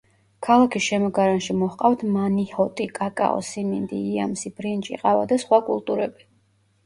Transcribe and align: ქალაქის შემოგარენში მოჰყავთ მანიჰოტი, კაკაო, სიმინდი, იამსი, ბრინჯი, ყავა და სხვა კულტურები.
ქალაქის 0.45 0.83
შემოგარენში 0.91 1.55
მოჰყავთ 1.57 2.05
მანიჰოტი, 2.15 2.87
კაკაო, 2.95 3.43
სიმინდი, 3.49 3.99
იამსი, 4.13 4.53
ბრინჯი, 4.61 4.99
ყავა 5.03 5.29
და 5.33 5.39
სხვა 5.47 5.61
კულტურები. 5.69 6.27